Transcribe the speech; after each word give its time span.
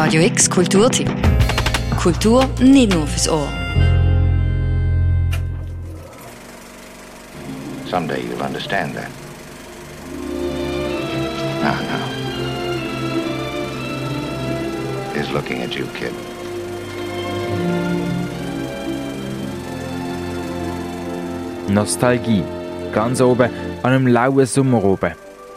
Radio 0.00 0.22
X 0.22 0.48
Kulturtipp. 0.48 1.10
Kultur 2.00 2.46
nicht 2.60 2.94
nur 2.94 3.04
fürs 3.04 3.28
Ohr. 3.28 3.48
Someday 7.90 8.20
you'll 8.22 8.40
understand 8.40 8.94
that. 8.94 9.10
Now, 11.64 11.74
now. 11.90 12.06
He's 15.14 15.32
looking 15.32 15.62
at 15.62 15.74
you, 15.74 15.86
kid. 15.98 16.12
Nostalgie. 21.68 22.44
Ganz 22.92 23.20
oben 23.20 23.50
an 23.82 23.92
einem 23.92 24.06
lauen 24.06 24.46
Sommer 24.46 24.84
oben. 24.84 25.12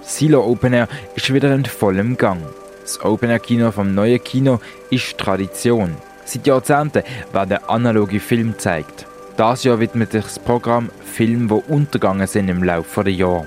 Silo 0.00 0.42
Open 0.42 0.72
Air 0.72 0.88
ist 1.16 1.30
wieder 1.30 1.54
in 1.54 1.66
vollem 1.66 2.16
Gang. 2.16 2.40
Das 2.82 3.00
Open 3.04 3.30
Air 3.30 3.38
Kino 3.38 3.70
vom 3.70 3.94
neuen 3.94 4.22
Kino 4.22 4.60
ist 4.90 5.16
Tradition. 5.16 5.96
Seit 6.24 6.48
Jahrzehnten 6.48 7.04
werden 7.32 7.58
analoge 7.68 8.18
Filme 8.18 8.52
gezeigt. 8.52 9.06
Das 9.36 9.62
Jahr 9.62 9.78
widmet 9.78 10.10
sich 10.10 10.24
das 10.24 10.40
Programm 10.40 10.90
Filme, 11.04 11.46
die 11.46 11.72
untergegangen 11.72 12.26
sind 12.26 12.48
im 12.48 12.64
Laufe 12.64 13.04
der 13.04 13.12
Jahre. 13.12 13.46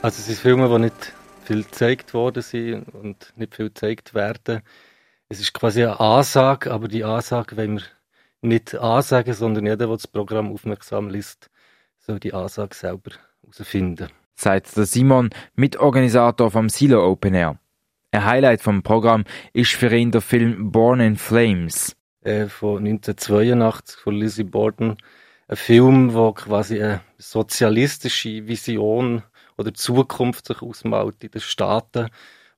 Also 0.00 0.18
es 0.18 0.26
sind 0.26 0.38
Filme, 0.38 0.68
die 0.70 0.78
nicht 0.78 1.12
viel 1.44 1.64
gezeigt 1.64 2.14
worden 2.14 2.42
sind 2.42 2.88
und 2.94 3.34
nicht 3.36 3.54
viel 3.54 3.68
gezeigt 3.68 4.14
werden. 4.14 4.62
Es 5.28 5.40
ist 5.40 5.52
quasi 5.52 5.84
eine 5.84 6.00
Ansage, 6.00 6.72
aber 6.72 6.88
die 6.88 7.04
Ansage 7.04 7.58
wollen 7.58 7.76
wir 7.80 7.84
nicht 8.40 8.74
ansagen, 8.74 9.34
sondern 9.34 9.66
jeder, 9.66 9.86
der 9.88 9.96
das 9.96 10.06
Programm 10.06 10.50
aufmerksam 10.52 11.10
liest, 11.10 11.50
soll 11.98 12.18
die 12.18 12.32
Ansage 12.32 12.74
selber 12.74 13.10
herausfinden. 13.42 14.08
Sagt 14.34 14.74
der 14.74 14.86
Simon, 14.86 15.28
Mitorganisator 15.54 16.50
vom 16.50 16.70
Silo 16.70 17.06
Open 17.06 17.34
Air. 17.34 17.58
Ein 18.12 18.24
Highlight 18.24 18.60
vom 18.60 18.82
Programm 18.82 19.24
ist 19.52 19.70
für 19.70 19.94
ihn 19.94 20.10
der 20.10 20.20
Film 20.20 20.72
Born 20.72 20.98
in 20.98 21.14
Flames. 21.14 21.94
Äh, 22.22 22.46
von 22.46 22.78
1982 22.78 24.00
von 24.00 24.16
Lizzie 24.16 24.42
Borden. 24.42 24.96
Ein 25.46 25.56
Film, 25.56 26.12
wo 26.12 26.32
quasi 26.32 26.82
eine 26.82 27.02
sozialistische 27.18 28.48
Vision 28.48 29.22
oder 29.56 29.72
Zukunft 29.72 30.48
sich 30.48 30.60
ausmalt 30.60 31.22
in 31.22 31.30
den 31.30 31.40
Staaten, 31.40 32.08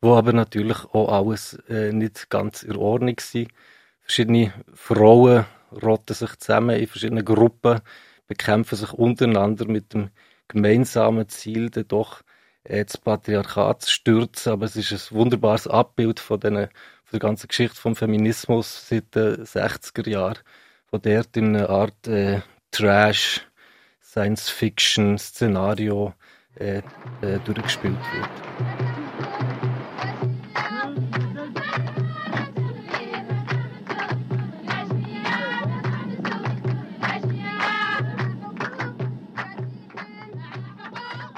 wo 0.01 0.15
aber 0.15 0.33
natürlich 0.33 0.87
auch 0.87 1.13
alles 1.13 1.59
äh, 1.69 1.93
nicht 1.93 2.31
ganz 2.31 2.63
in 2.63 2.77
Ordnung 2.77 3.17
ist. 3.19 3.37
Verschiedene 4.01 4.55
Frauen 4.73 5.45
rotten 5.83 6.15
sich 6.15 6.35
zusammen 6.37 6.81
in 6.81 6.87
verschiedenen 6.87 7.27
Gruppen, 7.27 7.81
bekämpfen 8.27 8.77
sich 8.77 8.93
untereinander 8.95 9.67
mit 9.67 9.93
dem 9.93 10.09
gemeinsamen 10.49 11.29
Ziel, 11.29 11.69
dann 11.69 11.89
doch 11.89 12.23
das 12.65 12.99
Patriarchat 12.99 13.83
zu 13.83 13.91
stürzen. 13.91 14.53
Aber 14.53 14.67
es 14.67 14.77
ist 14.77 14.93
ein 14.93 15.01
wunderbares 15.17 15.67
Abbild 15.67 16.21
von, 16.21 16.39
den, 16.41 16.55
von 16.55 16.69
der 17.13 17.21
ganzen 17.21 17.49
Geschichte 17.49 17.77
vom 17.77 17.97
Feminismus 17.97 18.89
seit 18.89 19.15
den 19.15 19.45
60er 19.45 20.09
Jahren, 20.09 20.39
wo 20.91 20.99
dort 20.99 21.37
in 21.37 21.57
einer 21.57 21.71
Art 21.71 22.07
äh, 22.07 22.41
Trash, 22.71 23.47
Science-Fiction-Szenario 24.03 26.15
äh, 26.57 26.83
äh, 27.23 27.39
durchgespielt 27.45 27.97
wird. 27.97 28.92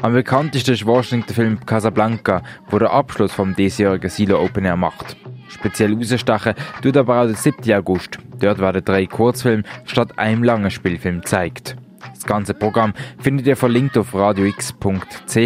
Am 0.04 0.12
bekanntesten 0.12 0.74
ist 0.74 0.84
wahrscheinlich 0.84 1.28
der 1.28 1.34
Film 1.34 1.64
Casablanca, 1.64 2.42
wo 2.68 2.78
der 2.78 2.92
Abschluss 2.92 3.32
vom 3.32 3.56
diesjährigen 3.56 4.10
Silo 4.10 4.38
Open 4.38 4.66
Air 4.66 4.76
macht. 4.76 5.16
Speziell 5.48 5.94
rausstechen 5.94 6.52
tut 6.82 6.98
aber 6.98 7.22
auch 7.22 7.26
der 7.26 7.36
7. 7.36 7.72
August. 7.72 8.18
Dort 8.38 8.58
werden 8.58 8.84
drei 8.84 9.06
Kurzfilme 9.06 9.62
statt 9.86 10.18
einem 10.18 10.44
langen 10.44 10.70
Spielfilm 10.70 11.22
gezeigt. 11.22 11.76
Das 12.14 12.26
ganze 12.26 12.52
Programm 12.52 12.92
findet 13.18 13.46
ihr 13.46 13.56
verlinkt 13.56 13.96
auf 13.96 14.14
radiox.ch. 14.14 15.36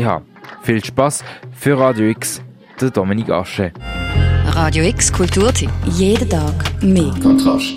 Viel 0.63 0.85
Spaß 0.85 1.25
für 1.53 1.79
Radio 1.79 2.09
X, 2.09 2.43
der 2.81 2.91
Dominik 2.91 3.31
Asche. 3.31 3.71
Radio 4.47 4.83
X 4.83 5.13
Kulturtipp. 5.13 5.71
Jeden 5.85 6.29
Tag 6.29 6.83
mehr. 6.83 7.15
Kontrast. 7.23 7.77